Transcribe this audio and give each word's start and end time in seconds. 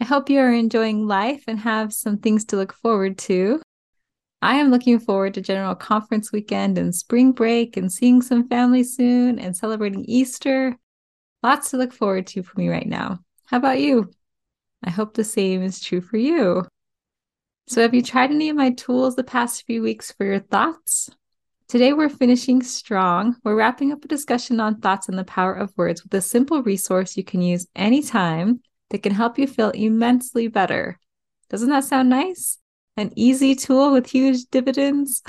I 0.00 0.06
hope 0.06 0.30
you 0.30 0.38
are 0.40 0.52
enjoying 0.52 1.06
life 1.06 1.44
and 1.46 1.58
have 1.58 1.92
some 1.92 2.16
things 2.16 2.46
to 2.46 2.56
look 2.56 2.72
forward 2.72 3.18
to. 3.18 3.60
I 4.40 4.54
am 4.54 4.70
looking 4.70 4.98
forward 4.98 5.34
to 5.34 5.42
General 5.42 5.74
Conference 5.74 6.32
weekend 6.32 6.78
and 6.78 6.94
spring 6.94 7.32
break 7.32 7.76
and 7.76 7.92
seeing 7.92 8.22
some 8.22 8.48
family 8.48 8.82
soon 8.82 9.38
and 9.38 9.54
celebrating 9.54 10.06
Easter. 10.06 10.74
Lots 11.42 11.70
to 11.70 11.76
look 11.76 11.92
forward 11.92 12.26
to 12.28 12.42
for 12.42 12.58
me 12.58 12.70
right 12.70 12.86
now. 12.86 13.18
How 13.44 13.58
about 13.58 13.80
you? 13.80 14.10
I 14.82 14.88
hope 14.88 15.12
the 15.12 15.24
same 15.24 15.62
is 15.62 15.80
true 15.80 16.00
for 16.00 16.16
you. 16.16 16.64
So, 17.66 17.82
have 17.82 17.92
you 17.92 18.02
tried 18.02 18.30
any 18.30 18.48
of 18.48 18.56
my 18.56 18.70
tools 18.70 19.16
the 19.16 19.22
past 19.22 19.66
few 19.66 19.82
weeks 19.82 20.12
for 20.12 20.24
your 20.24 20.40
thoughts? 20.40 21.10
Today, 21.68 21.92
we're 21.92 22.08
finishing 22.08 22.62
strong. 22.62 23.36
We're 23.44 23.54
wrapping 23.54 23.92
up 23.92 24.02
a 24.02 24.08
discussion 24.08 24.60
on 24.60 24.80
thoughts 24.80 25.10
and 25.10 25.18
the 25.18 25.24
power 25.24 25.52
of 25.52 25.76
words 25.76 26.02
with 26.02 26.14
a 26.14 26.22
simple 26.22 26.62
resource 26.62 27.18
you 27.18 27.22
can 27.22 27.42
use 27.42 27.66
anytime 27.76 28.62
that 28.90 29.02
can 29.02 29.14
help 29.14 29.38
you 29.38 29.46
feel 29.46 29.70
immensely 29.70 30.48
better. 30.48 30.98
Doesn't 31.48 31.70
that 31.70 31.84
sound 31.84 32.08
nice? 32.08 32.58
An 32.96 33.12
easy 33.16 33.54
tool 33.54 33.92
with 33.92 34.06
huge 34.06 34.44
dividends? 34.50 35.22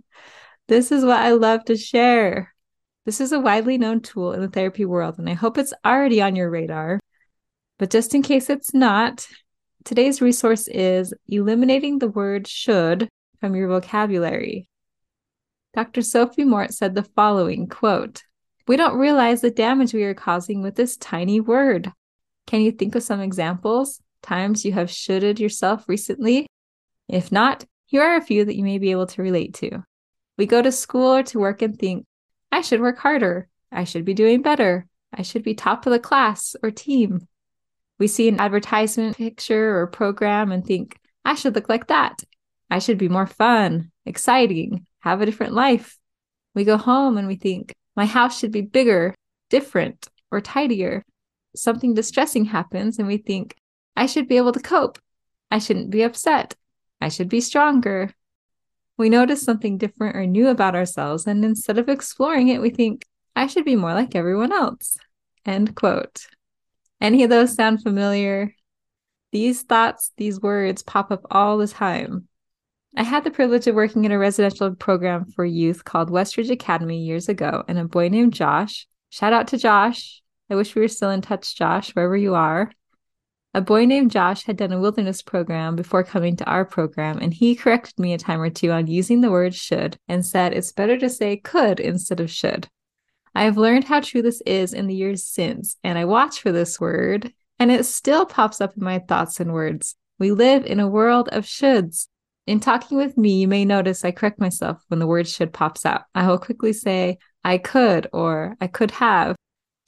this 0.68 0.92
is 0.92 1.04
what 1.04 1.20
I 1.20 1.32
love 1.32 1.64
to 1.66 1.76
share. 1.76 2.54
This 3.06 3.20
is 3.20 3.32
a 3.32 3.40
widely 3.40 3.78
known 3.78 4.00
tool 4.00 4.32
in 4.32 4.42
the 4.42 4.48
therapy 4.48 4.84
world, 4.84 5.18
and 5.18 5.30
I 5.30 5.34
hope 5.34 5.56
it's 5.56 5.72
already 5.84 6.20
on 6.20 6.36
your 6.36 6.50
radar. 6.50 7.00
But 7.78 7.90
just 7.90 8.14
in 8.14 8.22
case 8.22 8.50
it's 8.50 8.74
not, 8.74 9.26
today's 9.84 10.20
resource 10.20 10.68
is 10.68 11.14
eliminating 11.26 11.98
the 11.98 12.08
word 12.08 12.46
should 12.46 13.08
from 13.40 13.54
your 13.54 13.68
vocabulary. 13.68 14.68
Dr. 15.74 16.02
Sophie 16.02 16.44
Mort 16.44 16.74
said 16.74 16.94
the 16.94 17.04
following 17.04 17.68
quote, 17.68 18.24
We 18.66 18.76
don't 18.76 18.98
realize 18.98 19.40
the 19.40 19.50
damage 19.50 19.94
we 19.94 20.02
are 20.02 20.14
causing 20.14 20.60
with 20.60 20.74
this 20.74 20.96
tiny 20.96 21.40
word. 21.40 21.92
Can 22.48 22.62
you 22.62 22.72
think 22.72 22.94
of 22.94 23.02
some 23.02 23.20
examples? 23.20 24.00
Times 24.22 24.64
you 24.64 24.72
have 24.72 24.90
shoulded 24.90 25.38
yourself 25.38 25.86
recently? 25.86 26.46
If 27.06 27.30
not, 27.30 27.66
here 27.84 28.00
are 28.00 28.16
a 28.16 28.22
few 28.22 28.42
that 28.42 28.56
you 28.56 28.64
may 28.64 28.78
be 28.78 28.90
able 28.90 29.06
to 29.08 29.20
relate 29.20 29.52
to. 29.56 29.84
We 30.38 30.46
go 30.46 30.62
to 30.62 30.72
school 30.72 31.16
or 31.16 31.22
to 31.24 31.38
work 31.38 31.60
and 31.60 31.78
think, 31.78 32.06
I 32.50 32.62
should 32.62 32.80
work 32.80 32.96
harder. 32.96 33.48
I 33.70 33.84
should 33.84 34.06
be 34.06 34.14
doing 34.14 34.40
better. 34.40 34.86
I 35.12 35.20
should 35.20 35.42
be 35.42 35.52
top 35.52 35.84
of 35.84 35.92
the 35.92 35.98
class 35.98 36.56
or 36.62 36.70
team. 36.70 37.28
We 37.98 38.06
see 38.06 38.28
an 38.28 38.40
advertisement 38.40 39.18
picture 39.18 39.78
or 39.78 39.86
program 39.86 40.50
and 40.50 40.64
think, 40.64 40.98
I 41.26 41.34
should 41.34 41.54
look 41.54 41.68
like 41.68 41.88
that. 41.88 42.24
I 42.70 42.78
should 42.78 42.96
be 42.96 43.10
more 43.10 43.26
fun, 43.26 43.92
exciting, 44.06 44.86
have 45.00 45.20
a 45.20 45.26
different 45.26 45.52
life. 45.52 45.98
We 46.54 46.64
go 46.64 46.78
home 46.78 47.18
and 47.18 47.28
we 47.28 47.36
think, 47.36 47.74
my 47.94 48.06
house 48.06 48.38
should 48.38 48.52
be 48.52 48.62
bigger, 48.62 49.14
different, 49.50 50.08
or 50.30 50.40
tidier 50.40 51.04
something 51.58 51.94
distressing 51.94 52.46
happens 52.46 52.98
and 52.98 53.06
we 53.06 53.18
think, 53.18 53.56
I 53.96 54.06
should 54.06 54.28
be 54.28 54.36
able 54.36 54.52
to 54.52 54.60
cope. 54.60 54.98
I 55.50 55.58
shouldn't 55.58 55.90
be 55.90 56.02
upset. 56.02 56.54
I 57.00 57.08
should 57.08 57.28
be 57.28 57.40
stronger. 57.40 58.12
We 58.96 59.08
notice 59.08 59.42
something 59.42 59.78
different 59.78 60.16
or 60.16 60.26
new 60.26 60.48
about 60.48 60.74
ourselves, 60.74 61.26
and 61.26 61.44
instead 61.44 61.78
of 61.78 61.88
exploring 61.88 62.48
it, 62.48 62.60
we 62.60 62.70
think, 62.70 63.04
I 63.36 63.46
should 63.46 63.64
be 63.64 63.76
more 63.76 63.94
like 63.94 64.14
everyone 64.14 64.52
else. 64.52 64.98
End 65.46 65.76
quote. 65.76 66.26
Any 67.00 67.22
of 67.22 67.30
those 67.30 67.54
sound 67.54 67.82
familiar? 67.82 68.52
These 69.30 69.62
thoughts, 69.62 70.12
these 70.16 70.40
words 70.40 70.82
pop 70.82 71.12
up 71.12 71.26
all 71.30 71.58
the 71.58 71.68
time. 71.68 72.26
I 72.96 73.04
had 73.04 73.22
the 73.22 73.30
privilege 73.30 73.66
of 73.68 73.76
working 73.76 74.04
in 74.04 74.10
a 74.10 74.18
residential 74.18 74.74
program 74.74 75.26
for 75.26 75.44
youth 75.44 75.84
called 75.84 76.10
Westridge 76.10 76.50
Academy 76.50 77.04
years 77.04 77.28
ago, 77.28 77.62
and 77.68 77.78
a 77.78 77.84
boy 77.84 78.08
named 78.08 78.32
Josh, 78.32 78.88
shout 79.10 79.32
out 79.32 79.48
to 79.48 79.58
Josh, 79.58 80.22
I 80.50 80.54
wish 80.54 80.74
we 80.74 80.80
were 80.80 80.88
still 80.88 81.10
in 81.10 81.20
touch, 81.20 81.56
Josh, 81.56 81.90
wherever 81.90 82.16
you 82.16 82.34
are. 82.34 82.72
A 83.54 83.60
boy 83.60 83.86
named 83.86 84.10
Josh 84.10 84.44
had 84.44 84.56
done 84.56 84.72
a 84.72 84.80
wilderness 84.80 85.20
program 85.20 85.74
before 85.74 86.04
coming 86.04 86.36
to 86.36 86.44
our 86.44 86.64
program, 86.64 87.18
and 87.18 87.32
he 87.32 87.54
corrected 87.54 87.98
me 87.98 88.12
a 88.12 88.18
time 88.18 88.40
or 88.40 88.50
two 88.50 88.70
on 88.70 88.86
using 88.86 89.20
the 89.20 89.30
word 89.30 89.54
should 89.54 89.98
and 90.06 90.24
said 90.24 90.52
it's 90.52 90.72
better 90.72 90.96
to 90.98 91.10
say 91.10 91.36
could 91.36 91.80
instead 91.80 92.20
of 92.20 92.30
should. 92.30 92.68
I 93.34 93.44
have 93.44 93.56
learned 93.56 93.84
how 93.84 94.00
true 94.00 94.22
this 94.22 94.42
is 94.46 94.72
in 94.72 94.86
the 94.86 94.94
years 94.94 95.24
since, 95.24 95.76
and 95.82 95.98
I 95.98 96.04
watch 96.04 96.40
for 96.40 96.52
this 96.52 96.80
word, 96.80 97.32
and 97.58 97.70
it 97.70 97.84
still 97.84 98.26
pops 98.26 98.60
up 98.60 98.76
in 98.76 98.84
my 98.84 98.98
thoughts 99.00 99.40
and 99.40 99.52
words. 99.52 99.96
We 100.18 100.32
live 100.32 100.64
in 100.64 100.80
a 100.80 100.88
world 100.88 101.28
of 101.30 101.44
shoulds. 101.44 102.08
In 102.46 102.60
talking 102.60 102.96
with 102.96 103.16
me, 103.18 103.40
you 103.40 103.48
may 103.48 103.64
notice 103.64 104.04
I 104.04 104.10
correct 104.10 104.40
myself 104.40 104.82
when 104.88 104.98
the 104.98 105.06
word 105.06 105.28
should 105.28 105.52
pops 105.52 105.84
out. 105.84 106.04
I 106.14 106.26
will 106.26 106.38
quickly 106.38 106.72
say, 106.72 107.18
I 107.44 107.58
could 107.58 108.08
or 108.12 108.56
I 108.60 108.66
could 108.66 108.90
have 108.92 109.36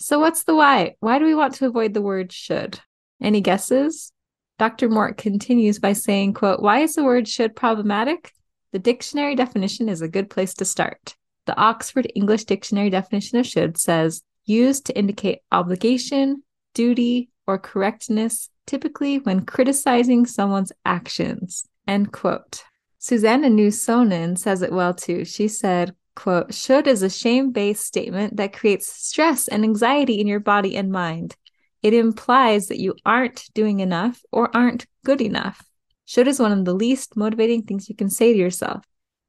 so, 0.01 0.19
what's 0.19 0.45
the 0.45 0.55
why? 0.55 0.97
Why 1.01 1.19
do 1.19 1.27
we 1.27 1.35
want 1.35 1.55
to 1.57 1.67
avoid 1.67 1.93
the 1.93 2.01
word 2.01 2.33
should? 2.33 2.81
Any 3.23 3.43
guesses? 3.43 4.13
Dr. 4.59 4.89
Mort 4.89 5.19
continues 5.19 5.79
by 5.79 5.93
saying, 5.93 6.33
quote, 6.33 6.63
Why 6.63 6.81
is 6.81 6.95
the 6.95 7.05
word 7.05 7.29
should 7.29 7.55
problematic? 7.55 8.33
The 8.73 8.79
dictionary 8.79 9.35
definition 9.35 9.91
is 9.91 10.01
a 10.01 10.09
good 10.09 10.31
place 10.31 10.55
to 10.55 10.65
start. 10.65 11.17
The 11.45 11.57
Oxford 11.57 12.11
English 12.15 12.45
Dictionary 12.45 12.89
definition 12.89 13.39
of 13.39 13.47
should 13.47 13.77
says 13.77 14.23
used 14.47 14.87
to 14.87 14.99
indicate 14.99 15.41
obligation, 15.53 16.45
duty, 16.73 17.29
or 17.47 17.59
correctness, 17.59 18.49
typically 18.67 19.19
when 19.19 19.45
criticizing 19.45 20.25
someone's 20.25 20.73
actions. 20.87 21.67
End 21.87 22.11
quote. 22.11 22.63
Susanna 22.99 23.49
Newsonen 23.49 24.39
says 24.39 24.63
it 24.63 24.73
well 24.73 24.95
too. 24.95 25.27
She 25.27 25.49
said, 25.49 25.95
quote, 26.21 26.53
should 26.53 26.87
is 26.87 27.03
a 27.03 27.09
shame 27.09 27.51
based 27.51 27.87
statement 27.87 28.37
that 28.37 28.53
creates 28.53 28.93
stress 28.93 29.49
and 29.49 29.65
anxiety 29.65 30.21
in 30.21 30.27
your 30.27 30.39
body 30.39 30.77
and 30.77 30.93
mind. 30.93 31.35
It 31.83 31.95
implies 31.95 32.67
that 32.67 32.79
you 32.79 32.95
aren't 33.07 33.49
doing 33.55 33.81
enough 33.81 34.21
or 34.31 34.55
aren't 34.55 34.87
good 35.03 35.23
enough. 35.23 35.65
Should 36.05 36.29
is 36.29 36.39
one 36.39 36.53
of 36.53 36.67
the 36.67 36.75
least 36.75 37.17
motivating 37.17 37.63
things 37.63 37.89
you 37.89 37.95
can 37.95 38.11
say 38.11 38.35
to 38.35 38.39
yourself. 38.39 38.85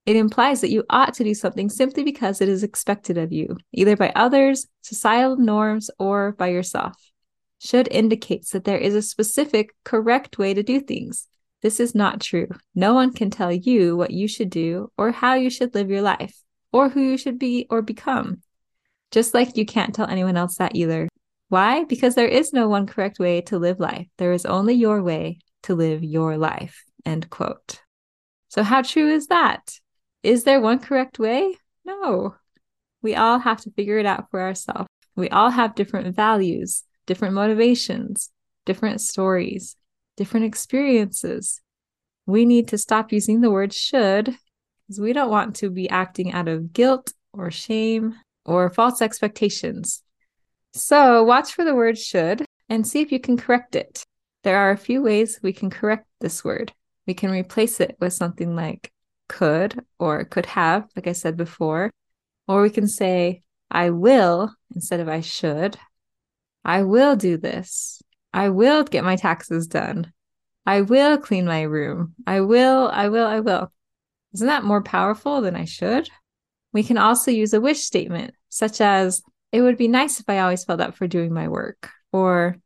It 0.05 0.17
implies 0.17 0.59
that 0.59 0.71
you 0.71 0.83
ought 0.89 1.13
to 1.13 1.23
do 1.23 1.33
something 1.33 1.69
simply 1.69 2.03
because 2.03 2.41
it 2.41 2.49
is 2.49 2.61
expected 2.61 3.17
of 3.17 3.31
you, 3.31 3.55
either 3.71 3.95
by 3.95 4.11
others, 4.13 4.67
societal 4.81 5.37
norms, 5.37 5.89
or 5.97 6.33
by 6.33 6.47
yourself. 6.47 6.97
Should 7.59 7.87
indicates 7.89 8.49
that 8.49 8.65
there 8.65 8.79
is 8.79 8.95
a 8.95 9.01
specific, 9.01 9.69
correct 9.85 10.37
way 10.37 10.53
to 10.53 10.63
do 10.63 10.81
things. 10.81 11.27
This 11.61 11.79
is 11.79 11.95
not 11.95 12.19
true. 12.19 12.49
No 12.75 12.93
one 12.93 13.13
can 13.13 13.29
tell 13.29 13.51
you 13.53 13.95
what 13.95 14.11
you 14.11 14.27
should 14.27 14.49
do 14.49 14.91
or 14.97 15.11
how 15.11 15.35
you 15.35 15.49
should 15.49 15.73
live 15.73 15.89
your 15.89 16.01
life 16.01 16.35
or 16.71 16.89
who 16.89 17.01
you 17.01 17.17
should 17.17 17.39
be 17.39 17.67
or 17.69 17.81
become. 17.81 18.41
Just 19.11 19.33
like 19.33 19.57
you 19.57 19.65
can't 19.65 19.93
tell 19.93 20.07
anyone 20.07 20.37
else 20.37 20.55
that 20.55 20.75
either. 20.75 21.09
Why? 21.49 21.83
Because 21.83 22.15
there 22.15 22.27
is 22.27 22.53
no 22.53 22.69
one 22.69 22.87
correct 22.87 23.19
way 23.19 23.41
to 23.41 23.59
live 23.59 23.79
life. 23.79 24.07
There 24.17 24.31
is 24.31 24.45
only 24.45 24.73
your 24.73 25.03
way 25.03 25.39
to 25.63 25.75
live 25.75 26.03
your 26.03 26.37
life. 26.37 26.83
End 27.05 27.29
quote. 27.29 27.81
So, 28.47 28.63
how 28.63 28.81
true 28.81 29.09
is 29.09 29.27
that? 29.27 29.79
Is 30.23 30.43
there 30.43 30.61
one 30.61 30.79
correct 30.79 31.19
way? 31.19 31.55
No. 31.83 32.35
We 33.01 33.15
all 33.15 33.39
have 33.39 33.61
to 33.61 33.71
figure 33.71 33.97
it 33.97 34.05
out 34.05 34.29
for 34.29 34.39
ourselves. 34.41 34.87
We 35.15 35.29
all 35.29 35.49
have 35.49 35.75
different 35.75 36.15
values, 36.15 36.83
different 37.05 37.33
motivations, 37.33 38.29
different 38.65 39.01
stories, 39.01 39.75
different 40.15 40.45
experiences. 40.45 41.61
We 42.25 42.45
need 42.45 42.69
to 42.69 42.77
stop 42.77 43.11
using 43.11 43.41
the 43.41 43.51
word 43.51 43.73
should 43.73 44.37
because 44.91 44.99
we 44.99 45.13
don't 45.13 45.29
want 45.29 45.55
to 45.55 45.69
be 45.69 45.89
acting 45.89 46.33
out 46.33 46.49
of 46.49 46.73
guilt 46.73 47.13
or 47.31 47.49
shame 47.49 48.13
or 48.43 48.69
false 48.69 49.01
expectations. 49.01 50.03
So, 50.73 51.23
watch 51.23 51.53
for 51.53 51.63
the 51.63 51.73
word 51.73 51.97
should 51.97 52.43
and 52.67 52.85
see 52.85 52.99
if 52.99 53.09
you 53.09 53.19
can 53.19 53.37
correct 53.37 53.77
it. 53.77 54.05
There 54.43 54.57
are 54.57 54.71
a 54.71 54.77
few 54.77 55.01
ways 55.01 55.39
we 55.41 55.53
can 55.53 55.69
correct 55.69 56.07
this 56.19 56.43
word. 56.43 56.73
We 57.07 57.13
can 57.13 57.31
replace 57.31 57.79
it 57.79 57.95
with 58.01 58.11
something 58.11 58.53
like 58.53 58.91
could 59.29 59.79
or 59.97 60.25
could 60.25 60.45
have, 60.47 60.89
like 60.93 61.07
I 61.07 61.13
said 61.13 61.37
before. 61.37 61.89
Or 62.49 62.61
we 62.61 62.69
can 62.69 62.87
say, 62.87 63.43
I 63.69 63.91
will 63.91 64.53
instead 64.75 64.99
of 64.99 65.07
I 65.07 65.21
should. 65.21 65.77
I 66.65 66.83
will 66.83 67.15
do 67.15 67.37
this. 67.37 68.01
I 68.33 68.49
will 68.49 68.83
get 68.83 69.05
my 69.05 69.15
taxes 69.15 69.67
done. 69.67 70.11
I 70.65 70.81
will 70.81 71.17
clean 71.17 71.45
my 71.45 71.61
room. 71.61 72.13
I 72.27 72.41
will, 72.41 72.89
I 72.91 73.07
will, 73.07 73.25
I 73.25 73.39
will. 73.39 73.71
Isn't 74.33 74.47
that 74.47 74.63
more 74.63 74.81
powerful 74.81 75.41
than 75.41 75.55
I 75.55 75.65
should? 75.65 76.09
We 76.73 76.83
can 76.83 76.97
also 76.97 77.31
use 77.31 77.53
a 77.53 77.61
wish 77.61 77.81
statement, 77.81 78.33
such 78.49 78.81
as, 78.81 79.21
It 79.51 79.61
would 79.61 79.77
be 79.77 79.87
nice 79.87 80.19
if 80.19 80.29
I 80.29 80.39
always 80.39 80.63
felt 80.63 80.79
up 80.79 80.95
for 80.95 81.07
doing 81.07 81.33
my 81.33 81.49
work, 81.49 81.89
or 82.13 82.57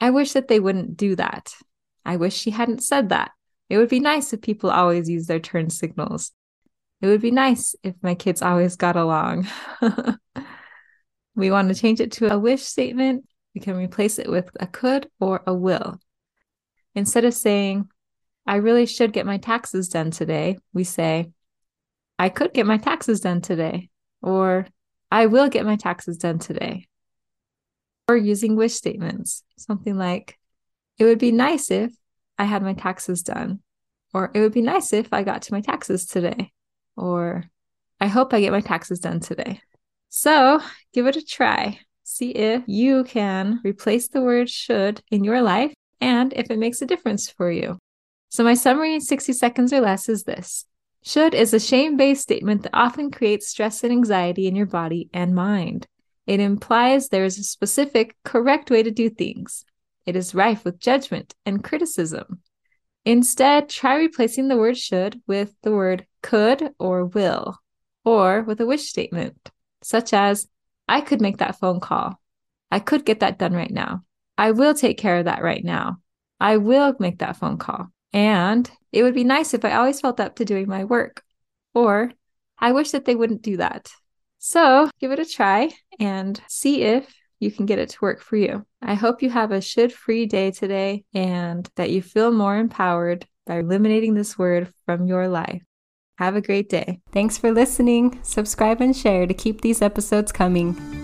I 0.00 0.10
wish 0.10 0.32
that 0.32 0.48
they 0.48 0.58
wouldn't 0.58 0.96
do 0.96 1.14
that. 1.16 1.54
I 2.04 2.16
wish 2.16 2.36
she 2.36 2.50
hadn't 2.50 2.82
said 2.82 3.10
that. 3.10 3.30
It 3.68 3.78
would 3.78 3.88
be 3.88 4.00
nice 4.00 4.32
if 4.32 4.40
people 4.40 4.70
always 4.70 5.08
use 5.08 5.26
their 5.26 5.38
turn 5.38 5.70
signals. 5.70 6.32
It 7.00 7.06
would 7.06 7.20
be 7.20 7.30
nice 7.30 7.76
if 7.82 7.94
my 8.02 8.14
kids 8.14 8.42
always 8.42 8.76
got 8.76 8.96
along. 8.96 9.46
we 11.34 11.50
want 11.50 11.68
to 11.68 11.80
change 11.80 12.00
it 12.00 12.12
to 12.12 12.32
a 12.32 12.38
wish 12.38 12.62
statement. 12.62 13.24
We 13.54 13.60
can 13.60 13.76
replace 13.76 14.18
it 14.18 14.28
with 14.28 14.50
a 14.58 14.66
could 14.66 15.08
or 15.20 15.42
a 15.46 15.54
will. 15.54 16.00
Instead 16.94 17.24
of 17.24 17.34
saying, 17.34 17.88
I 18.46 18.56
really 18.56 18.86
should 18.86 19.12
get 19.12 19.26
my 19.26 19.38
taxes 19.38 19.88
done 19.88 20.10
today, 20.10 20.58
we 20.72 20.84
say, 20.84 21.30
I 22.18 22.28
could 22.28 22.52
get 22.52 22.66
my 22.66 22.78
taxes 22.78 23.20
done 23.20 23.40
today, 23.40 23.88
or 24.20 24.66
I 25.10 25.26
will 25.26 25.48
get 25.48 25.66
my 25.66 25.76
taxes 25.76 26.16
done 26.18 26.38
today. 26.38 26.86
Or 28.08 28.16
using 28.16 28.56
wish 28.56 28.74
statements, 28.74 29.44
something 29.56 29.96
like, 29.96 30.38
It 30.98 31.04
would 31.04 31.18
be 31.18 31.32
nice 31.32 31.70
if 31.70 31.92
I 32.38 32.44
had 32.44 32.62
my 32.62 32.74
taxes 32.74 33.22
done, 33.22 33.60
or 34.12 34.30
it 34.34 34.40
would 34.40 34.52
be 34.52 34.62
nice 34.62 34.92
if 34.92 35.12
I 35.12 35.22
got 35.22 35.42
to 35.42 35.52
my 35.52 35.60
taxes 35.60 36.06
today, 36.06 36.52
or 36.96 37.44
I 38.00 38.08
hope 38.08 38.34
I 38.34 38.40
get 38.40 38.52
my 38.52 38.60
taxes 38.60 38.98
done 38.98 39.20
today. 39.20 39.60
So 40.08 40.60
give 40.92 41.06
it 41.06 41.16
a 41.16 41.24
try. 41.24 41.78
See 42.02 42.30
if 42.30 42.64
you 42.66 43.04
can 43.04 43.60
replace 43.64 44.08
the 44.08 44.20
word 44.20 44.50
should 44.50 45.00
in 45.10 45.24
your 45.24 45.40
life 45.40 45.72
and 46.00 46.32
if 46.34 46.50
it 46.50 46.58
makes 46.58 46.82
a 46.82 46.86
difference 46.86 47.30
for 47.30 47.50
you. 47.50 47.78
So, 48.32 48.44
my 48.44 48.54
summary 48.54 48.94
in 48.94 49.02
60 49.02 49.34
seconds 49.34 49.74
or 49.74 49.82
less 49.82 50.08
is 50.08 50.22
this 50.22 50.64
should 51.02 51.34
is 51.34 51.52
a 51.52 51.60
shame 51.60 51.98
based 51.98 52.22
statement 52.22 52.62
that 52.62 52.70
often 52.72 53.10
creates 53.10 53.46
stress 53.46 53.84
and 53.84 53.92
anxiety 53.92 54.46
in 54.46 54.56
your 54.56 54.64
body 54.64 55.10
and 55.12 55.34
mind. 55.34 55.86
It 56.26 56.40
implies 56.40 57.08
there 57.08 57.26
is 57.26 57.38
a 57.38 57.44
specific, 57.44 58.16
correct 58.24 58.70
way 58.70 58.84
to 58.84 58.90
do 58.90 59.10
things. 59.10 59.66
It 60.06 60.16
is 60.16 60.34
rife 60.34 60.64
with 60.64 60.80
judgment 60.80 61.34
and 61.44 61.62
criticism. 61.62 62.40
Instead, 63.04 63.68
try 63.68 63.96
replacing 63.96 64.48
the 64.48 64.56
word 64.56 64.78
should 64.78 65.20
with 65.26 65.54
the 65.60 65.72
word 65.72 66.06
could 66.22 66.72
or 66.78 67.04
will, 67.04 67.58
or 68.02 68.40
with 68.44 68.62
a 68.62 68.66
wish 68.66 68.88
statement, 68.88 69.50
such 69.82 70.14
as, 70.14 70.48
I 70.88 71.02
could 71.02 71.20
make 71.20 71.36
that 71.36 71.60
phone 71.60 71.80
call. 71.80 72.18
I 72.70 72.78
could 72.78 73.04
get 73.04 73.20
that 73.20 73.38
done 73.38 73.52
right 73.52 73.70
now. 73.70 74.04
I 74.38 74.52
will 74.52 74.72
take 74.72 74.96
care 74.96 75.18
of 75.18 75.26
that 75.26 75.42
right 75.42 75.62
now. 75.62 75.98
I 76.40 76.56
will 76.56 76.96
make 76.98 77.18
that 77.18 77.36
phone 77.36 77.58
call. 77.58 77.92
And 78.12 78.70
it 78.92 79.02
would 79.02 79.14
be 79.14 79.24
nice 79.24 79.54
if 79.54 79.64
I 79.64 79.72
always 79.72 80.00
felt 80.00 80.20
up 80.20 80.36
to 80.36 80.44
doing 80.44 80.68
my 80.68 80.84
work. 80.84 81.22
Or 81.74 82.12
I 82.58 82.72
wish 82.72 82.90
that 82.90 83.04
they 83.04 83.14
wouldn't 83.14 83.42
do 83.42 83.56
that. 83.56 83.90
So 84.38 84.90
give 85.00 85.12
it 85.12 85.18
a 85.18 85.24
try 85.24 85.70
and 85.98 86.40
see 86.48 86.82
if 86.82 87.12
you 87.40 87.50
can 87.50 87.66
get 87.66 87.78
it 87.78 87.90
to 87.90 87.98
work 88.02 88.20
for 88.20 88.36
you. 88.36 88.64
I 88.80 88.94
hope 88.94 89.22
you 89.22 89.30
have 89.30 89.50
a 89.50 89.60
should 89.60 89.92
free 89.92 90.26
day 90.26 90.50
today 90.50 91.04
and 91.12 91.68
that 91.76 91.90
you 91.90 92.02
feel 92.02 92.30
more 92.30 92.56
empowered 92.56 93.26
by 93.46 93.58
eliminating 93.58 94.14
this 94.14 94.38
word 94.38 94.72
from 94.86 95.06
your 95.06 95.28
life. 95.28 95.62
Have 96.18 96.36
a 96.36 96.40
great 96.40 96.68
day. 96.68 97.00
Thanks 97.10 97.38
for 97.38 97.50
listening. 97.50 98.20
Subscribe 98.22 98.80
and 98.80 98.96
share 98.96 99.26
to 99.26 99.34
keep 99.34 99.60
these 99.60 99.82
episodes 99.82 100.30
coming. 100.30 101.01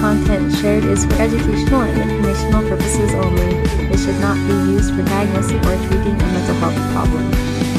content 0.00 0.50
shared 0.56 0.84
is 0.84 1.04
for 1.04 1.12
educational 1.20 1.82
and 1.82 2.10
informational 2.10 2.62
purposes 2.62 3.12
only. 3.12 3.54
It 3.92 3.98
should 3.98 4.18
not 4.18 4.36
be 4.48 4.72
used 4.72 4.94
for 4.94 5.02
diagnosing 5.02 5.58
or 5.58 5.76
treating 5.88 6.14
a 6.14 6.26
mental 6.32 6.54
health 6.56 6.92
problem. 6.92 7.69